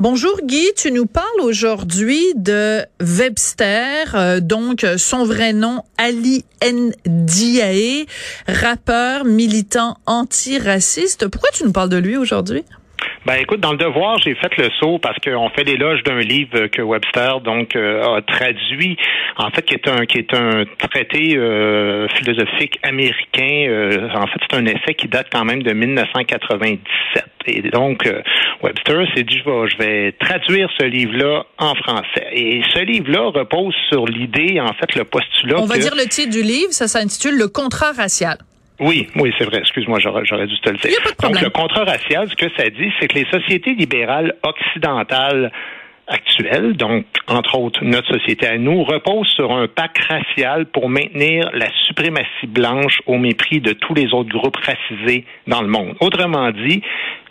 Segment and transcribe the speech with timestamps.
[0.00, 6.44] Bonjour Guy, tu nous parles aujourd'hui de Webster, euh, donc son vrai nom Ali
[7.04, 8.06] Ndiaye,
[8.46, 11.26] rappeur militant antiraciste.
[11.26, 12.62] Pourquoi tu nous parles de lui aujourd'hui?
[13.28, 16.68] Ben écoute, dans le devoir, j'ai fait le saut parce qu'on fait l'éloge d'un livre
[16.68, 18.96] que Webster donc euh, a traduit,
[19.36, 23.66] en fait, qui est un qui est un traité euh, philosophique américain.
[23.68, 27.22] Euh, en fait, c'est un essai qui date quand même de 1997.
[27.48, 28.22] Et donc, euh,
[28.62, 32.28] Webster s'est dit, je vais, je vais traduire ce livre-là en français.
[32.32, 35.60] Et ce livre-là repose sur l'idée, en fait, le postulat.
[35.60, 38.38] On va que- dire le titre du livre, ça s'intitule Le contrat racial.
[38.80, 39.58] Oui, oui, c'est vrai.
[39.58, 40.98] Excuse-moi, j'aurais, dû te le dire.
[41.20, 45.50] Donc, le contrat racial, ce que ça dit, c'est que les sociétés libérales occidentales
[46.06, 51.50] actuelles, donc entre autres notre société à nous, reposent sur un pacte racial pour maintenir
[51.52, 55.94] la suprématie blanche au mépris de tous les autres groupes racisés dans le monde.
[56.00, 56.82] Autrement dit,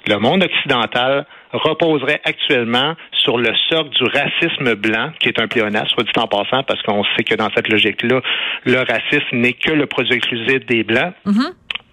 [0.08, 5.88] le monde occidental reposerait actuellement sur le socle du racisme blanc, qui est un pléonasme,
[5.88, 8.22] soit dit en passant, parce qu'on sait que dans cette logique-là,
[8.66, 11.14] le racisme n'est que le produit exclusif des Blancs.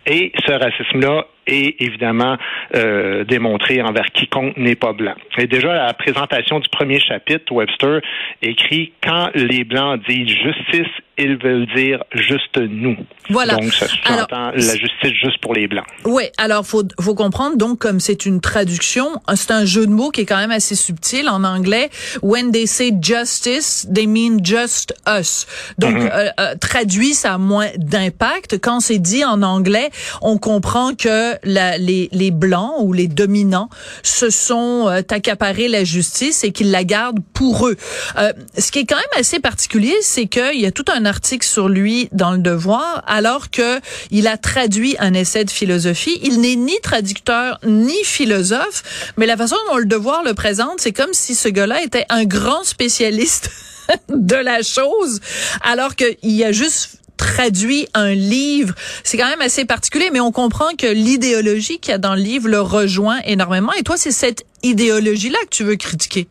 [0.07, 2.37] Et ce racisme-là est évidemment
[2.75, 5.15] euh, démontré envers quiconque n'est pas blanc.
[5.39, 8.01] Et déjà, à la présentation du premier chapitre, Webster
[8.43, 12.97] écrit Quand les Blancs disent justice, ils veulent dire juste nous.
[13.31, 13.55] Voilà.
[13.55, 15.87] Donc, ça sous-entend la justice juste pour les Blancs.
[16.05, 20.11] Oui, alors faut faut comprendre donc comme c'est une traduction, c'est un jeu de mots
[20.11, 21.91] qui est quand même assez subtil en anglais.
[22.23, 25.47] When they say justice, they mean just us.
[25.79, 28.59] Donc euh, euh, traduit ça a moins d'impact.
[28.61, 29.91] Quand c'est dit en anglais,
[30.23, 33.69] on comprend que la, les les blancs ou les dominants
[34.03, 37.77] se sont euh, accaparés la justice et qu'ils la gardent pour eux.
[38.19, 41.47] Euh, ce qui est quand même assez particulier, c'est qu'il y a tout un article
[41.47, 46.19] sur lui dans le Devoir, alors que il a traduit un essai de philosophie.
[46.23, 50.93] Il n'est ni traducteur ni philosophe, mais la façon dont le Devoir le présente, c'est
[50.93, 53.51] comme si ce gars-là était un grand spécialiste
[54.09, 55.21] de la chose,
[55.63, 58.75] alors qu'il a juste traduit un livre.
[59.05, 62.21] C'est quand même assez particulier, mais on comprend que l'idéologie qu'il y a dans le
[62.23, 63.73] livre le rejoint énormément.
[63.79, 66.27] Et toi, c'est cette idéologie-là que tu veux critiquer?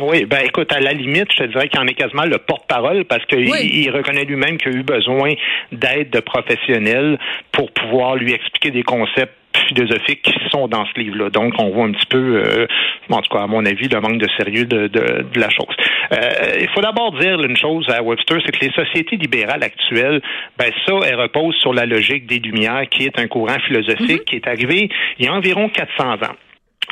[0.00, 3.04] Oui, ben écoute, à la limite, je te dirais qu'il en est quasiment le porte-parole
[3.06, 3.70] parce qu'il Oui.
[3.72, 5.32] il reconnaît lui-même qu'il a eu besoin
[5.72, 7.18] d'aide de professionnels
[7.52, 9.32] pour pouvoir lui expliquer des concepts
[9.68, 11.30] philosophiques qui sont dans ce livre-là.
[11.30, 12.66] Donc, on voit un petit peu, euh,
[13.08, 15.74] en tout cas, à mon avis, le manque de sérieux de, de, de la chose.
[16.12, 20.20] Euh, il faut d'abord dire une chose à Webster, c'est que les sociétés libérales actuelles,
[20.58, 24.36] ben ça, elles reposent sur la logique des Lumières, qui est un courant philosophique qui
[24.36, 26.36] est arrivé il y a environ 400 ans.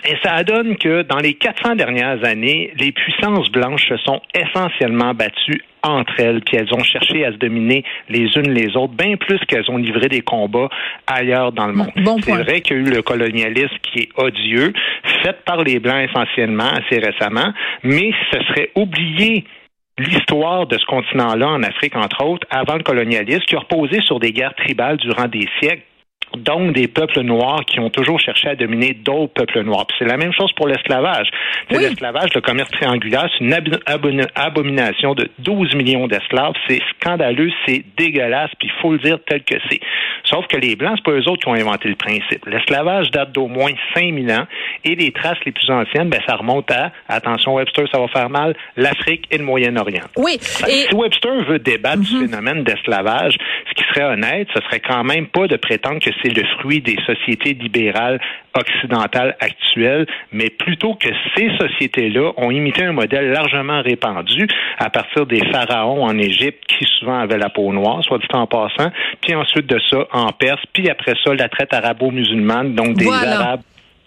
[0.07, 5.15] Et ça donne que dans les 400 dernières années, les puissances blanches se sont essentiellement
[5.15, 9.17] battues entre elles, puis elles ont cherché à se dominer les unes les autres, bien
[9.17, 10.69] plus qu'elles ont livré des combats
[11.07, 11.91] ailleurs dans le monde.
[11.97, 14.73] Bon C'est vrai qu'il y a eu le colonialisme qui est odieux,
[15.23, 19.45] fait par les Blancs essentiellement assez récemment, mais ce serait oublier
[19.99, 24.21] l'histoire de ce continent-là en Afrique, entre autres, avant le colonialisme, qui a reposé sur
[24.21, 25.85] des guerres tribales durant des siècles
[26.37, 29.87] donc des peuples noirs qui ont toujours cherché à dominer d'autres peuples noirs.
[29.87, 31.29] Puis c'est la même chose pour l'esclavage.
[31.71, 31.79] Oui.
[31.81, 36.55] L'esclavage, le commerce triangulaire, c'est une abomination de 12 millions d'esclaves.
[36.69, 39.81] C'est scandaleux, c'est dégueulasse, puis il faut le dire tel que c'est.
[40.25, 42.47] Sauf que les Blancs, c'est pas eux autres qui ont inventé le principe.
[42.47, 44.47] L'esclavage date d'au moins 5000 ans
[44.85, 48.31] et les traces les plus anciennes, ben, ça remonte à, attention Webster, ça va faire
[48.31, 50.05] mal, l'Afrique et le Moyen-Orient.
[50.17, 53.37] Oui, et Si Webster veut débattre du phénomène d'esclavage,
[53.69, 56.81] ce qui serait honnête, ce serait quand même pas de prétendre que c'est le fruit
[56.81, 58.21] des sociétés libérales
[58.59, 64.47] occidentales actuelles, mais plutôt que ces sociétés-là ont imité un modèle largement répandu
[64.79, 68.47] à partir des pharaons en Égypte qui souvent avaient la peau noire, soit dit en
[68.47, 68.91] passant,
[69.21, 73.41] puis ensuite de ça en Perse, puis après ça la traite arabo-musulmane, donc des Voilà.
[73.41, 73.61] Arabes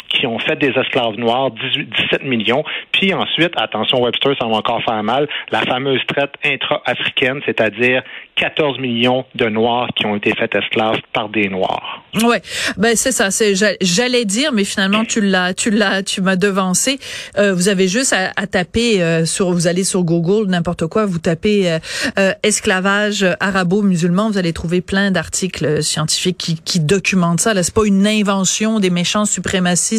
[0.10, 2.64] qui ont fait des esclaves noirs, 18, 17 millions.
[2.92, 8.04] Puis ensuite, attention Webster, ça va encore faire mal, la fameuse traite intra-africaine, c'est-à-dire
[8.36, 12.04] 14 millions de Noirs qui ont été faits esclaves par des Noirs.
[12.24, 12.42] Ouais,
[12.78, 13.30] ben c'est ça.
[13.82, 17.00] J'allais dire, mais finalement tu l'as, tu l'as, tu m'as devancé.
[17.38, 21.06] Euh, vous avez juste à, à taper euh, sur, vous allez sur Google, n'importe quoi,
[21.06, 21.80] vous tapez euh,
[22.20, 27.54] euh, esclavage arabo-musulman, vous allez trouver plein d'articles euh, scientifiques qui, qui documentent ça.
[27.54, 29.97] Là, c'est pas une invention des méchants suprémacistes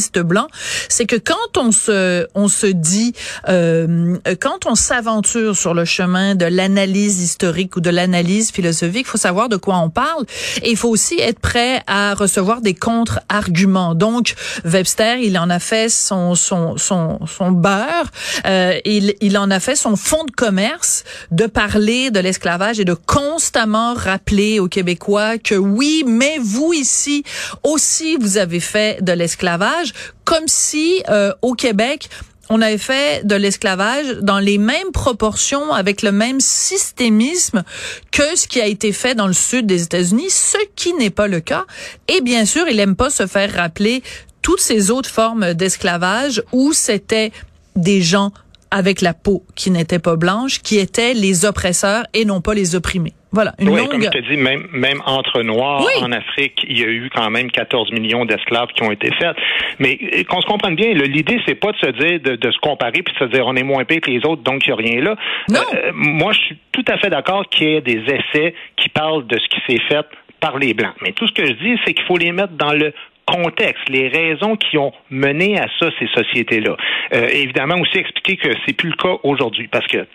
[0.88, 3.14] c'est que quand on se, on se dit,
[3.48, 9.10] euh, quand on s'aventure sur le chemin de l'analyse historique ou de l'analyse philosophique, il
[9.10, 10.24] faut savoir de quoi on parle
[10.62, 13.94] et il faut aussi être prêt à recevoir des contre-arguments.
[13.94, 14.34] Donc,
[14.64, 18.10] Webster, il en a fait son, son, son, son beurre,
[18.46, 22.84] euh, il, il en a fait son fond de commerce de parler de l'esclavage et
[22.84, 27.24] de constamment rappeler aux Québécois que oui, mais vous ici
[27.62, 29.87] aussi, vous avez fait de l'esclavage,
[30.24, 32.08] comme si euh, au Québec,
[32.50, 37.62] on avait fait de l'esclavage dans les mêmes proportions, avec le même systémisme
[38.10, 41.28] que ce qui a été fait dans le sud des États-Unis, ce qui n'est pas
[41.28, 41.66] le cas.
[42.08, 44.02] Et bien sûr, il aime pas se faire rappeler
[44.42, 47.32] toutes ces autres formes d'esclavage où c'était
[47.76, 48.32] des gens
[48.70, 52.74] avec la peau qui n'était pas blanche, qui étaient les oppresseurs et non pas les
[52.74, 53.14] opprimés.
[53.30, 56.84] Voilà, une oui, comme je te dis, même, même entre Noirs en Afrique, il y
[56.84, 59.36] a eu quand même 14 millions d'esclaves qui ont été faits.
[59.78, 62.58] Mais euh, qu'on se comprenne bien, l'idée, c'est pas de se dire, de, de, se
[62.60, 64.72] comparer puis de se dire on est moins pire que les autres, donc il n'y
[64.72, 65.16] a rien là.
[65.50, 69.26] Euh, moi, je suis tout à fait d'accord qu'il y ait des essais qui parlent
[69.26, 70.06] de ce qui s'est fait
[70.40, 70.94] par les Blancs.
[71.02, 72.94] Mais tout ce que je dis, c'est qu'il faut les mettre dans le
[73.26, 76.76] contexte, les raisons qui ont mené à ça, ces sociétés-là.
[77.14, 80.06] Euh, évidemment, aussi expliquer que c'est plus le cas aujourd'hui, parce que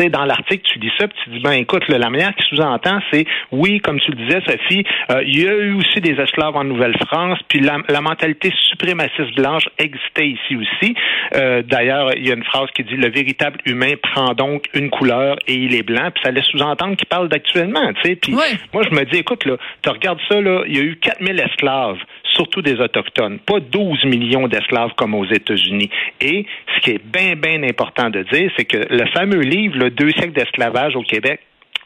[0.00, 2.44] tu sais, dans l'article, tu dis ça, puis tu dis, ben écoute, la manière qui
[2.48, 6.18] sous-entend, c'est, oui, comme tu le disais, Sophie, euh, il y a eu aussi des
[6.20, 10.94] esclaves en Nouvelle-France, puis la, mentalité suprémaciste blanche existait ici aussi.
[11.36, 14.88] Euh, D'ailleurs, il y a une phrase qui dit, le véritable humain prend donc une
[14.88, 18.16] couleur et il est blanc, puis ça laisse sous-entendre qu'il parle d'actuellement, tu sais.
[18.16, 20.96] Puis moi, je me dis, écoute, là, tu regardes ça, là, il y a eu
[20.96, 21.98] 4000 esclaves
[22.40, 25.90] surtout des Autochtones, pas 12 millions d'esclaves comme aux États-Unis.
[26.22, 29.90] Et ce qui est bien, bien important de dire, c'est que le fameux livre, le
[29.90, 31.40] Deux siècles d'esclavage au Québec,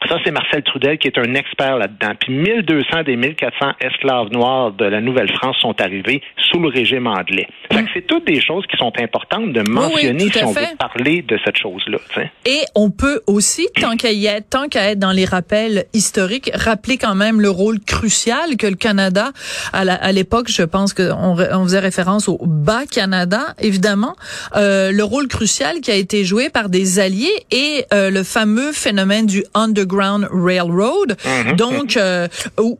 [0.07, 2.13] ça, c'est Marcel Trudel qui est un expert là-dedans.
[2.19, 6.21] Puis 1200 des 1400 esclaves noirs de la Nouvelle-France sont arrivés
[6.51, 7.47] sous le régime anglais.
[7.71, 7.85] Hum.
[7.93, 11.57] c'est toutes des choses qui sont importantes de mentionner si on veut parler de cette
[11.57, 11.97] chose-là.
[12.45, 16.51] Et on peut aussi, tant qu'à y être, tant qu'à être dans les rappels historiques,
[16.53, 19.31] rappeler quand même le rôle crucial que le Canada,
[19.73, 24.15] à l'époque, je pense qu'on on faisait référence au bas Canada, évidemment,
[24.55, 28.71] euh, le rôle crucial qui a été joué par des alliés et euh, le fameux
[28.71, 29.84] phénomène du underground
[30.31, 31.55] Railroad, mhm.
[31.55, 32.27] donc euh,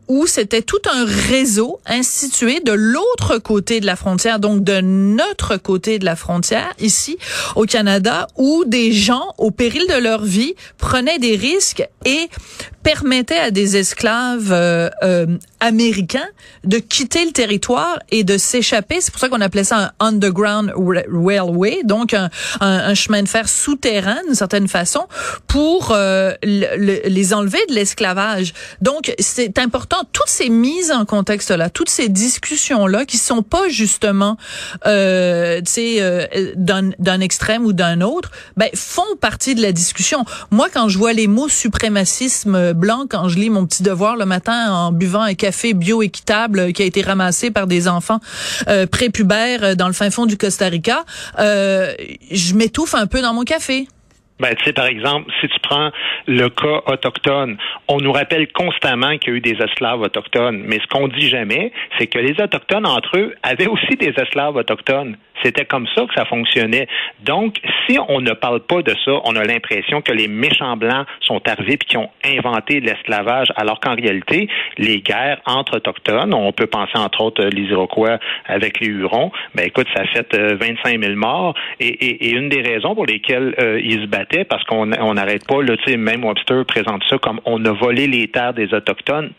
[0.08, 5.56] où, c'était tout un réseau institué de l'autre côté de la frontière, donc de notre
[5.56, 7.18] côté de la frontière ici
[7.54, 12.28] au Canada, où des gens au péril de leur vie prenaient des risques et
[12.82, 15.26] permettait à des esclaves euh, euh,
[15.60, 16.28] américains
[16.64, 19.00] de quitter le territoire et de s'échapper.
[19.00, 22.30] C'est pour ça qu'on appelait ça un underground railway, donc un,
[22.60, 25.06] un, chemin de fer souterrain d'une certaine façon
[25.46, 28.52] pour euh, les enlever de l'esclavage.
[28.80, 33.42] Donc c'est important toutes ces mises en contexte là, toutes ces discussions là qui sont
[33.42, 34.36] pas justement
[34.86, 36.26] euh, euh,
[36.56, 40.24] d'un extrême ou d'un autre, ben font partie de la discussion.
[40.50, 44.26] Moi quand je vois les mots suprémacisme blanc quand je lis mon petit devoir le
[44.26, 48.18] matin en buvant un café bio-équitable qui a été ramassé par des enfants
[48.66, 51.04] euh, prépubères euh, dans le fin fond du Costa Rica,
[51.38, 51.92] euh,
[52.32, 53.86] je m'étouffe un peu dans mon café.
[54.40, 55.90] Ben, tu sais, par exemple, si tu prends
[56.26, 57.56] le cas autochtone,
[57.86, 61.28] on nous rappelle constamment qu'il y a eu des esclaves autochtones, mais ce qu'on dit
[61.28, 65.16] jamais, c'est que les autochtones entre eux avaient aussi des esclaves autochtones.
[65.42, 66.88] C'était comme ça que ça fonctionnait.
[67.20, 67.56] Donc,
[67.86, 71.40] si on ne parle pas de ça, on a l'impression que les méchants blancs sont
[71.48, 74.48] arrivés et qui ont inventé l'esclavage, alors qu'en réalité,
[74.78, 79.66] les guerres entre autochtones, on peut penser entre autres les Iroquois avec les Hurons, ben
[79.66, 81.54] écoute, ça fait 25 euh, 000 morts.
[81.80, 85.74] Et, une des raisons pour lesquelles euh, ils se battaient, parce qu'on n'arrête pas, là,
[85.96, 89.30] même Webster présente ça comme on a volé les terres des autochtones.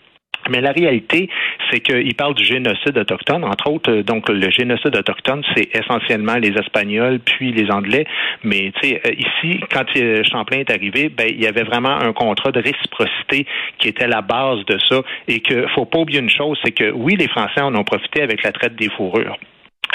[0.49, 1.29] Mais la réalité,
[1.71, 3.91] c'est qu'il parle du génocide autochtone, entre autres.
[3.91, 8.05] Euh, donc, le génocide autochtone, c'est essentiellement les Espagnols puis les Anglais.
[8.43, 12.51] Mais euh, ici, quand euh, Champlain est arrivé, ben il y avait vraiment un contrat
[12.51, 13.45] de réciprocité
[13.77, 15.01] qui était la base de ça.
[15.27, 18.21] Et que faut pas oublier une chose, c'est que oui, les Français en ont profité
[18.21, 19.37] avec la traite des fourrures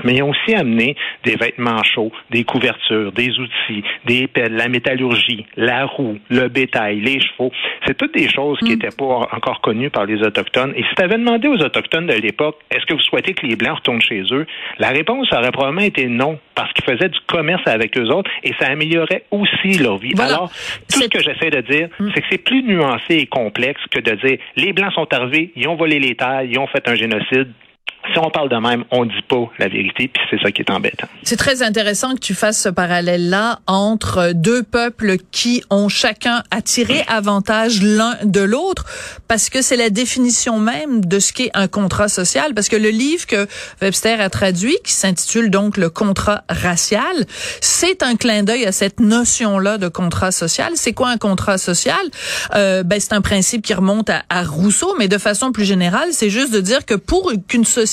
[0.05, 4.69] mais ils ont aussi amené des vêtements chauds, des couvertures, des outils, des pelles, la
[4.69, 7.53] métallurgie, la roue, le bétail, les chevaux.
[7.87, 8.97] C'est toutes des choses qui n'étaient mm.
[8.97, 10.73] pas encore connues par les Autochtones.
[10.77, 13.57] Et si tu avais demandé aux Autochtones de l'époque, est-ce que vous souhaitez que les
[13.57, 14.47] Blancs retournent chez eux,
[14.79, 18.53] la réponse aurait probablement été non, parce qu'ils faisaient du commerce avec eux autres et
[18.59, 20.13] ça améliorait aussi leur vie.
[20.19, 20.51] Alors,
[20.91, 22.11] tout ce que j'essaie de dire, mm.
[22.15, 25.69] c'est que c'est plus nuancé et complexe que de dire les Blancs sont arrivés, ils
[25.69, 27.53] ont volé les terres, ils ont fait un génocide,
[28.13, 30.71] si on parle de même, on dit pas la vérité, puis c'est ça qui est
[30.71, 31.07] embêtant.
[31.23, 37.05] C'est très intéressant que tu fasses ce parallèle-là entre deux peuples qui ont chacun attiré
[37.07, 38.85] avantage l'un de l'autre,
[39.29, 42.55] parce que c'est la définition même de ce qu'est un contrat social.
[42.55, 43.47] Parce que le livre que
[43.81, 47.27] Webster a traduit, qui s'intitule donc le contrat racial,
[47.61, 50.73] c'est un clin d'œil à cette notion-là de contrat social.
[50.75, 52.03] C'est quoi un contrat social?
[52.57, 56.09] Euh, Ben c'est un principe qui remonte à, à Rousseau, mais de façon plus générale,
[56.11, 57.92] c'est juste de dire que pour qu'une société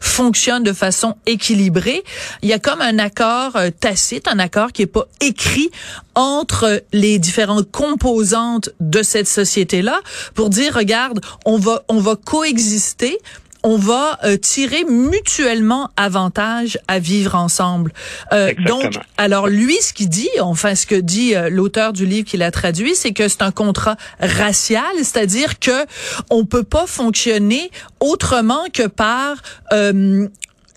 [0.00, 2.02] fonctionne de façon équilibrée,
[2.42, 5.70] il y a comme un accord euh, tacite, un accord qui est pas écrit
[6.14, 10.00] entre les différentes composantes de cette société-là
[10.34, 13.18] pour dire regarde, on va on va coexister
[13.62, 17.92] on va euh, tirer mutuellement avantage à vivre ensemble.
[18.32, 22.26] Euh, donc, alors lui, ce qu'il dit, enfin ce que dit euh, l'auteur du livre
[22.26, 25.86] qu'il a traduit, c'est que c'est un contrat racial, c'est-à-dire que
[26.30, 29.36] on peut pas fonctionner autrement que par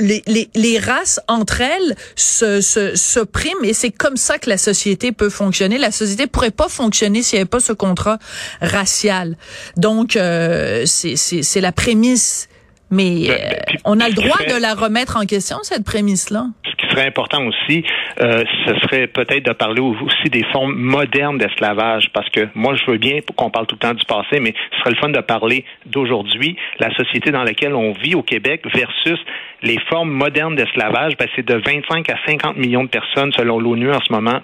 [0.02, 4.58] les, les, les, races entre elles se, se, s'oppriment et c'est comme ça que la
[4.58, 5.78] société peut fonctionner.
[5.78, 8.18] La société pourrait pas fonctionner s'il n'y avait pas ce contrat
[8.62, 9.38] racial.
[9.78, 12.48] Donc, euh, c'est la prémisse.
[12.92, 16.48] Mais ben, ben, euh, on a le droit de la remettre en question, cette prémisse-là?
[16.90, 17.86] Serait important aussi,
[18.20, 22.92] euh, ce serait peut-être de parler aussi des formes modernes d'esclavage, parce que moi, je
[22.92, 25.22] veux bien qu'on parle tout le temps du passé, mais ce serait le fun de
[25.22, 29.20] parler d'aujourd'hui, la société dans laquelle on vit au Québec versus
[29.64, 31.16] les formes modernes d'esclavage.
[31.18, 34.42] Ben, c'est de 25 à 50 millions de personnes, selon l'ONU en ce moment,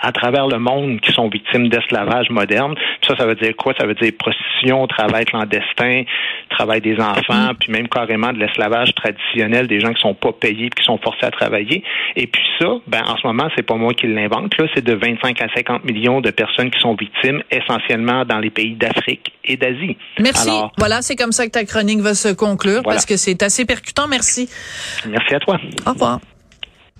[0.00, 2.74] à travers le monde qui sont victimes d'esclavage moderne.
[2.74, 3.74] Puis ça, ça veut dire quoi?
[3.78, 6.02] Ça veut dire prostitution, travail clandestin,
[6.50, 10.70] travail des enfants, puis même carrément de l'esclavage traditionnel, des gens qui sont pas payés
[10.70, 11.82] qui sont forcés à travailler.
[12.14, 14.94] Et puis ça, ben, en ce moment, c'est pas moi qui l'invente, là, c'est de
[14.94, 19.56] 25 à 50 millions de personnes qui sont victimes, essentiellement dans les pays d'Afrique et
[19.56, 19.96] d'Asie.
[20.20, 20.50] Merci.
[20.78, 24.08] voilà, c'est comme ça que ta chronique va se conclure, parce que c'est assez percutant.
[24.08, 24.48] Merci.
[25.08, 25.58] Merci à toi.
[25.86, 26.20] Au revoir.